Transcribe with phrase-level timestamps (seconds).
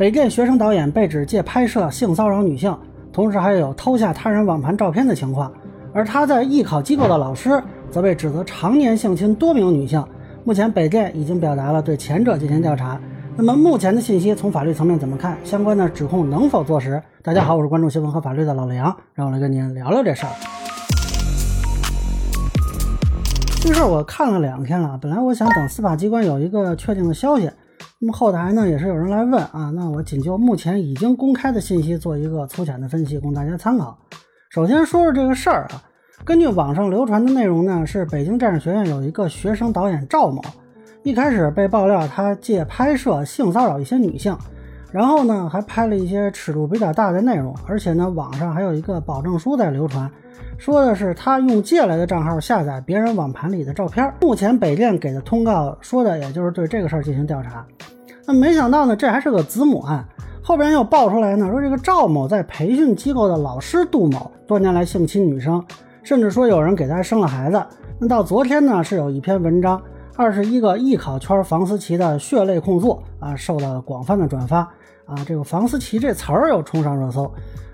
[0.00, 2.74] 北电学生导演被指借拍摄性骚扰女性，
[3.12, 5.52] 同时还有偷下他人网盘照片的情况。
[5.92, 10.02] 而他在艺考机构的老师则被指责常年性侵多名女性。
[10.42, 12.98] 目前北电已经表达了对前者进行调查。
[13.36, 15.36] 那么目前的信息从法律层面怎么看？
[15.44, 17.02] 相关的指控能否坐实？
[17.22, 20.32] 大家好，我是关注新闻和法律的老梁，让我来跟您聊聊这事儿。
[23.60, 27.50] 这事儿我看了两天了，本来我想等司法机关有一个确定的消息。
[28.02, 33.98] 那么后台呢也是有人来问啊，那我仅就目前已经公开的信息做一个粗浅的分析，供大家参考。
[34.48, 35.82] 首先说说这个事儿啊，
[36.24, 40.40] 根据网上流传的内容呢，是北京战士学院有一个学生导演赵某。
[41.02, 44.34] 一开始被爆料，他借拍摄性骚扰一些女性，
[44.90, 50.10] 然后呢还拍了一些尺度比较大的内容，而且呢网上还有一个保证书在流传，
[50.60, 54.12] 说的是他用借来的账号下载别人网盘里的照片。
[54.20, 57.64] 目前北电给的通告说的也就是对这个事儿进行调查。
[58.26, 60.04] 那没想到呢，这还是个子母案，
[60.42, 65.64] 后边又爆出来呢，说这个赵某在培训机构的老师杜某多年来性侵女生，
[66.02, 67.64] 甚至说有人给他生了孩子。
[67.98, 69.80] 那到昨天呢，是有一篇文章。
[70.16, 74.58] 二十一个艺考圈房思琪的血泪控诉啊，受到了广泛的转发
[75.06, 75.16] 啊。
[75.26, 77.24] 这个房思琪这词儿又冲上热搜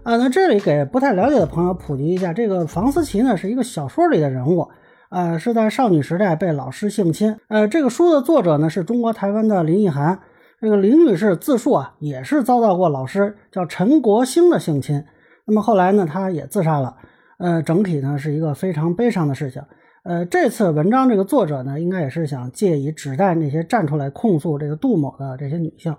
[0.02, 0.16] 啊。
[0.16, 4.68] 那这里给不太了解的朋友普及一下，这个房思琪呢是一个小说里的人物，
[5.10, 7.36] 呃，是在少女时代被老师性侵。
[7.48, 10.20] 呃，这个书的作者呢是中国台湾的林奕涵。
[10.60, 15.04] 这个林女士自述啊，也是遭到过老师叫陈国兴的性侵。
[15.46, 16.96] 那么后来呢，她也自杀了。
[17.38, 19.62] 呃，整体呢是一个非常悲伤的事情。
[20.06, 25.96] 呃，这次文章这个作者呢，应该也是想借以指代那些站出来控诉这个杜某的这些女性。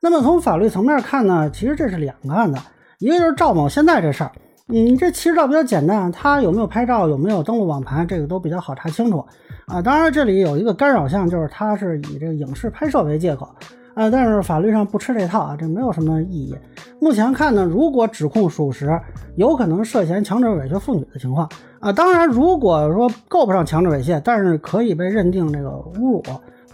[0.00, 2.58] 那么从法律层面看呢，其实这是两个案子，
[2.98, 4.32] 一个就是赵某现在这事儿，
[4.66, 9.24] 嗯，这其实倒比较简单，他有没有拍照，有没有登录网盘，这个都比较好查清楚
[9.68, 9.80] 啊。
[9.80, 13.48] 当然这里有一个干扰项，就是他是以这个影视拍摄为借口。
[13.96, 16.54] 呃，但是法律上不吃这套啊，这没有什么意义。
[17.00, 19.00] 目前看呢，如果指控属实，
[19.36, 21.48] 有可能涉嫌强制猥亵妇女的情况
[21.80, 21.90] 啊。
[21.90, 26.22] 当然，如果说够不上强制猥亵，但是可以被认定这个侮辱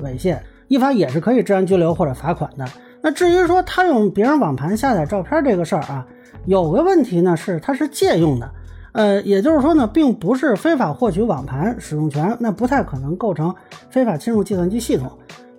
[0.02, 2.66] 猥亵，依法也是可以治安拘留或者罚款的。
[3.00, 6.04] 那至于说他用别人网盘下载照片这个事儿啊，
[6.46, 8.50] 有个问题呢是他是借用的，
[8.94, 13.54] 呃，也就是说呢，并不是非法获取网盘使用权，那不太可能构成
[13.90, 15.08] 非法侵入计算机系统。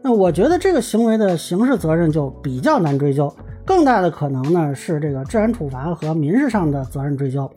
[0.06, 3.34] 那我觉得这个行为的刑事责任就比较难追究，
[3.66, 7.50] 更大的可能呢是这个治安处罚和民事上的责任追究。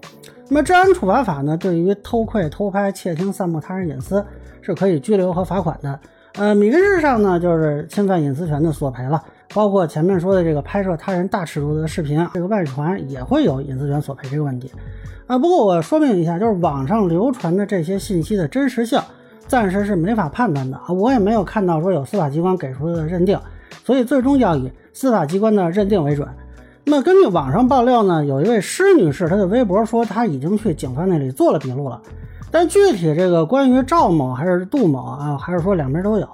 [0.48, 4.24] 那么治安处罚法呢，对于偷窥、偷拍、窃听、散布他人隐私
[4.62, 5.98] 是可以拘留和罚款的。
[6.34, 9.20] 呃，民事上呢就是侵犯隐私权的索赔了，
[9.52, 14.70] 包括前面说的这个拍摄他人大尺度的视频，这个外传也会有隐私权索赔这个问题。
[15.26, 19.00] 啊，不过我说明一下，就是网上流传的这些信息的真实性。
[19.46, 23.38] 暂时是没法判断的啊，我也没有看到说有司法机关给出的认定，
[23.84, 26.28] 所以最终要以司法机关的认定为准。
[26.84, 32.00] 那么根据网上爆料呢，有一位施女士，她的微博说她已经去警方那里做了笔录了，
[32.50, 36.28] 但具体这个关于赵某还是杜某啊，还是说两边都有，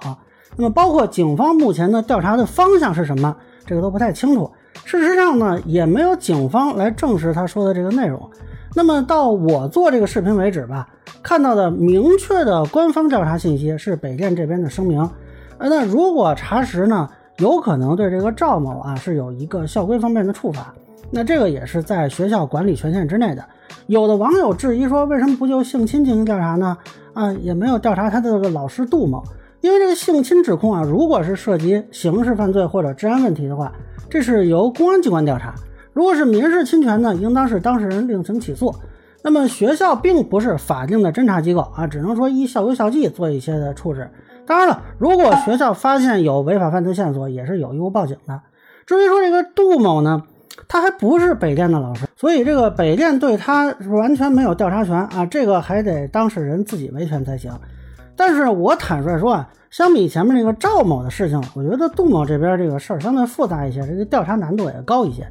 [0.55, 3.35] 那么包括警方目前的调查的方向是什么，
[3.65, 4.51] 这个都不太清楚。
[4.85, 8.29] 事实上呢，也没有警方来证实他说的这个内容。
[8.75, 10.87] 那么到我做这个视频为止吧，
[11.21, 14.99] 看到的明确的官方调查信息是北电这边的声明。
[15.59, 17.07] 呃，那如果查实呢，
[17.37, 20.73] 有可能对这个赵某啊是有一个校规方面的处罚。
[21.11, 23.45] 那这个也是在学校管理权限之内的。
[23.85, 26.75] 有的网友质疑说，为什么不就性侵进行调查呢？
[27.13, 29.23] 啊，也没有调查他的老师杜某，
[29.61, 33.71] 因为这个性侵指控啊，如果是涉及刑事犯罪或者治安问题的话，
[34.09, 35.53] 这是由公安机关调查。
[35.93, 38.73] 如果是民事侵权呢，应当是当事人另行起诉。
[39.23, 44.09] 那么学校并不是法定的侦查机构啊，只能说依校规校纪做一些的处置。
[44.45, 48.41] 当然了，如果学校发现有违法犯罪线索，也是有义务报警的。
[48.85, 50.23] 至于说这个杜某呢，
[50.67, 57.49] 他还不是北电的老师，所以这个北电对他完全没有调查权啊，这个还得当事人自己维权才行。
[58.17, 65.25] 但是我坦率说啊，相比前面那个赵某的事情，我觉得杜某这边这个事儿相对复杂一些，这个调查难度也高一些。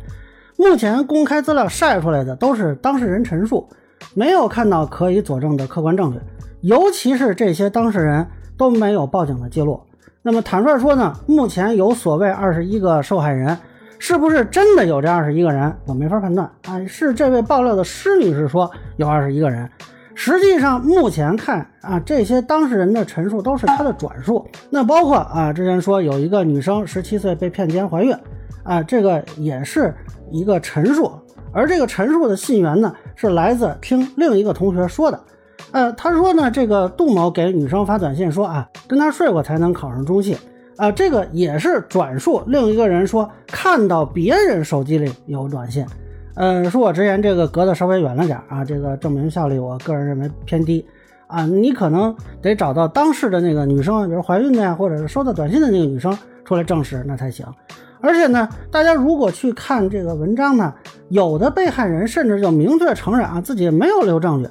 [0.62, 3.68] 目前公开资料晒出来的都是当事人陈述，
[4.14, 6.20] 没有看到可以佐证的客观证据，
[6.60, 8.24] 尤其是这些当事人
[8.56, 9.80] 都没有报警的记录。
[10.22, 13.58] 那么坦率说呢，目前有所谓二十一个受害人，
[13.98, 16.78] 是不是真的有这二十一个人，我没法判断啊。
[16.86, 19.68] 是这位爆料的施女士说有二十一个人，
[20.14, 24.46] 实际上目前看啊，这些当事人的陈述都是她的转述。
[24.70, 28.16] 那包括啊，之前说有一个女生十七岁被骗奸怀孕。
[28.62, 29.94] 啊，这个也是
[30.30, 31.10] 一个陈述，
[31.52, 35.20] 而这个陈述的信源呢，是来自听另一个同学说的。
[35.72, 40.36] 呃，他说呢，这个杜某给女生发短信说啊，跟他睡过才能考上中戏。
[40.76, 45.84] 啊，这个也是转述另一个人说看到别人手机里有短信。
[46.34, 50.84] 呃，恕我直言，这个隔得稍微远了点啊，这个证明效率我个人认为偏低
[51.26, 51.44] 啊。
[51.44, 57.46] 你可能得找到当事的那个女生，比如怀孕的呀，或者是收到短信的那个女生出来证实，那才行。
[58.02, 60.74] 而且呢，大家如果去看这个文章呢，
[61.08, 64.50] 有的被害人甚至就明确承认啊自己没有留证据。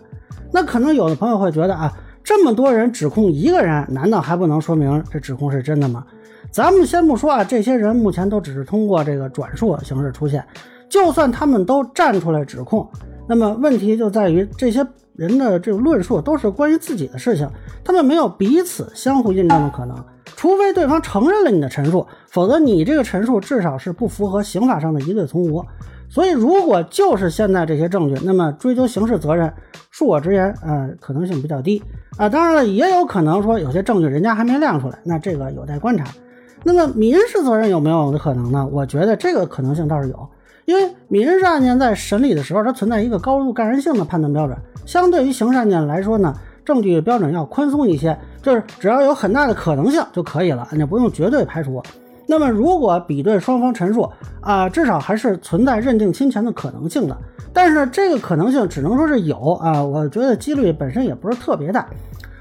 [0.52, 1.94] 那可能有的朋友会觉得啊，
[2.24, 6.06] 这么多人指控一个人，难道还不能说明这指控是真的吗？
[6.50, 10.44] 咱们先不说啊，这些人目前都只是通过这个转述形式出现。
[10.90, 12.86] 就算他们都站出来指控，
[13.28, 14.86] 那么问题就在于这些
[15.16, 17.50] 人的这个论述都是关于自己的事情，
[17.84, 25.64] 他们没有彼此相互印证的可能，除非对方承认了你的陈述，否则你这个陈述至少是不符合刑法上的疑罪从无。
[26.10, 29.54] 所以，如果就是现在这些证据，那么追究刑事责任，
[29.94, 31.82] 恕我直言，呃，可能性比较低
[32.18, 32.28] 啊。
[32.28, 36.06] 当然了，也有可能说有些证据人家还没亮出来，那这个有待观察。
[36.64, 38.68] 那么民事责任有没有的可能呢？
[38.72, 40.30] 我觉得这个可能性倒是有。
[40.72, 46.34] 因为民事案件在审理的时候，它存在一个高度概然性的判断标准，相对于刑事案件来说呢，
[46.64, 51.84] 证据标准要宽松一些，就是只要有很大的可能性就可以了，你不用绝对排除。
[52.26, 54.10] 那么如果比对双方陈述
[54.40, 57.18] 啊，至少还是存在认定侵权的可能性的，
[57.52, 61.86] 但是呢这个可能性只能说是有啊，我觉得几率本身也不是特别大。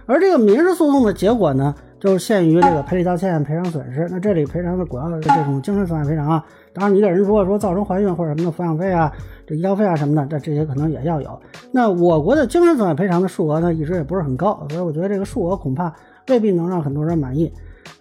[0.07, 1.75] 而这个民事诉讼的结果呢？
[2.01, 4.09] 就是限于这个赔礼道歉、赔偿损失。
[4.11, 6.45] 那这里赔偿的主要是这种精神损害赔偿啊。
[6.73, 9.13] 当然，你给人说说造成怀孕或者什么的抚养费啊、
[9.47, 11.41] 这医疗费啊什么的，这这些可能也要有。
[11.73, 15.93] 那我国的精神损害赔偿的数额呢，一直也不是很高，所以我觉得这个数额恐怕
[16.29, 17.53] 未必能让很多人满意。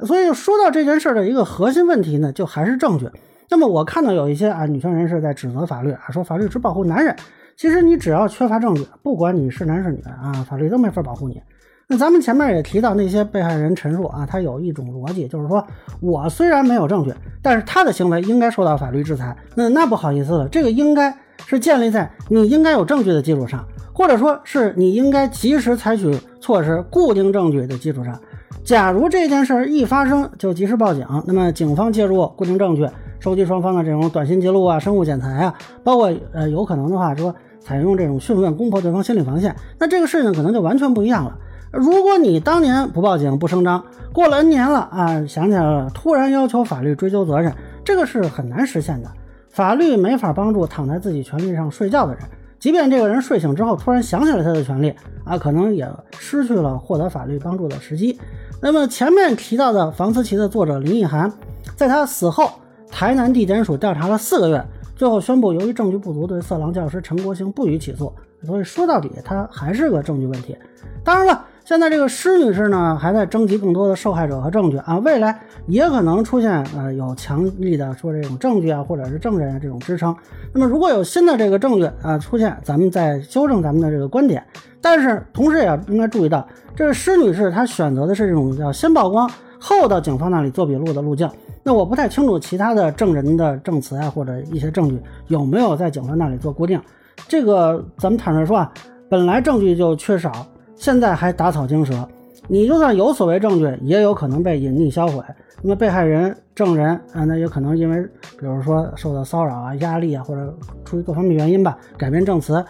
[0.06, 3.10] 所以说到这件事的一个核心问题呢，就还是证据。
[3.50, 7.16] 那么我看到有一些啊女权人士在指责法律啊，说法律只保护男人。
[7.58, 11.42] 其实你只要缺乏证据，不管你是男是女啊，法律都没法保护你。
[11.92, 15.66] 那咱们前面也提到那些被害人陈述啊，他有一种逻辑，就是说
[16.00, 19.36] 我虽然没有证据，但是他的行为应该受到法律制裁。
[19.56, 21.12] 那那不好意思了，这个应该
[21.48, 28.16] 是建立在你应该有证据的基础上，或者说是你应该及时采取措施、固定证据的基础上。
[28.64, 32.88] 假如这件事儿一发生就及时报警，那么警方介入、固定证据、
[33.20, 41.36] 收集双方的这种短信记录啊、生物检材啊，包括呃有可能的话说采用这种讯问攻破对方心理防线，那这个事情可能就完全不一样了。
[41.72, 47.54] 如果你当年不报警不声张，过了 N 年了啊，想起来了，突然要求法律追究责任，
[47.86, 49.10] 这个是很难实现的。
[49.50, 52.24] 法律没法帮助躺在自己权利上睡觉的人，
[52.58, 54.94] 即便这个人睡醒之后突然想起了他的权利
[55.24, 55.88] 啊，可能也
[56.18, 58.20] 失去了获得法律帮助的时机。
[58.62, 61.32] 那么前面提到的房思琪的作者林奕涵，
[61.76, 62.50] 在他死后，
[62.90, 68.12] 台南地检署调查了四个月，最后宣布由于证据不足，对色狼教师陈国兴不予起诉。
[68.44, 70.58] 所以说到底，他还是个证据问题。
[71.04, 71.46] 当然了。
[71.70, 80.16] 现在这个施女士呢，还在征集更多的受害者和证据啊，未来也可能出现呃有强力的说这种证据啊，或者是证人啊这种支撑。
[80.52, 84.44] 那么如果有新的这个证据啊出现，咱们再修正咱们的这个观点。
[84.82, 86.44] 但是同时也要应该注意到，
[86.76, 89.30] 这个施女士她选择的是这种叫先曝光
[89.60, 91.30] 后到警方那里做笔录的路径。
[91.62, 96.82] 那我不太清楚其他的证人的证词啊或者一些证据有没有在警方那里做固定。
[97.28, 98.74] 这个咱们坦率说啊，
[99.08, 100.32] 本来证据就缺少。
[100.80, 102.08] 现在还打草惊蛇，
[102.48, 105.22] 你就算有所谓证据，也有可能被隐匿销毁。
[105.62, 108.02] 那么被害人、证人啊，那也可能因为，
[108.40, 112.64] 比如说受到骚扰啊、压力啊，或者出于各方面原因吧，改变证词，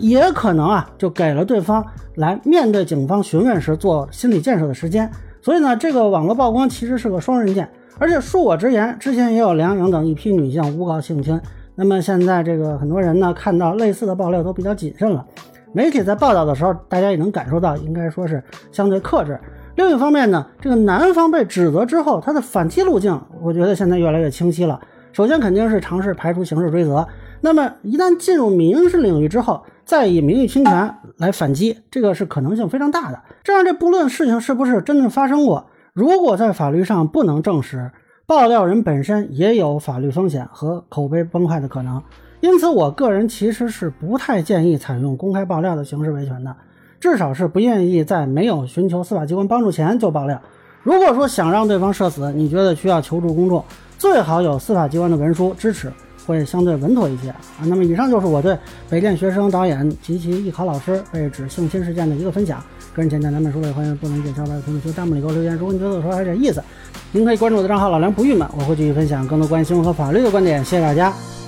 [0.00, 1.82] 也可能啊，就给了对方
[2.16, 5.10] 来面对警方询问时做心理建设的时间。
[5.40, 7.66] 所以呢，这个网络曝光其实是个双刃剑。
[7.98, 11.40] 而且恕我直言，之前也有梁颖等一批女性诬告性侵，
[11.74, 15.24] 那么现在这个很多人呢，看到类似的爆料都比较谨慎了。
[15.72, 19.38] 媒体在报道的时候，大家也能感受到，应该说是相对克制。
[19.76, 24.80] 另一方面呢，这个男方被指责之后，他的反击路径，我觉得现在越来越清晰了。
[25.12, 27.06] 首先肯定是尝试排除刑事追责，
[27.40, 33.20] 那么一旦进入民事领域之后，再以名誉侵权来反击，这个是可能性非常大的。
[33.42, 37.90] 这样，这不论事情是不是真正发生过，如果在法律上不能证实，
[38.26, 42.02] 爆料人本身也有法律风险和口碑崩坏的可能。
[42.40, 46.56] 因此，我个人其实是不太建议采用公开爆料的形式维权的，
[46.98, 50.40] 至少是不愿意在没有寻求司法机关帮助前就爆料。
[50.82, 53.62] 如果说想让对方社死，你觉得需要求助公众，
[53.98, 55.92] 最好有司法机关的文书支持，
[56.26, 57.36] 会相对稳妥一些啊。
[57.66, 58.56] 那么，以上就是我对
[58.88, 62.64] 北电学生导演及其艺考老师被指性侵事件的一个分享。
[62.94, 65.54] 个人浅见难免说了，欢迎不能见小白评论区弹幕里给我留言。
[65.56, 66.62] 如果你觉得我说还有点意思，
[67.12, 70.64] 您可以关注我的账号老梁不郁闷，我会继续分享更多关于新闻和法律的观点。
[70.64, 71.39] 谢谢大家。